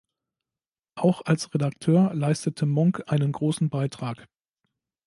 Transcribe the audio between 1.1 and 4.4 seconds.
als Redakteur leistete Monk einen großen Beitrag.